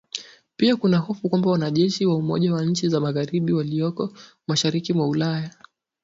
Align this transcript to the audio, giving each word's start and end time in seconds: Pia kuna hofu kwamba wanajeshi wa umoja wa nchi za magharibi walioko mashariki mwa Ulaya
Pia 0.57 0.75
kuna 0.75 0.97
hofu 0.97 1.29
kwamba 1.29 1.49
wanajeshi 1.51 2.05
wa 2.05 2.15
umoja 2.15 2.53
wa 2.53 2.65
nchi 2.65 2.89
za 2.89 2.99
magharibi 2.99 3.53
walioko 3.53 4.13
mashariki 4.47 4.93
mwa 4.93 5.07
Ulaya 5.07 5.51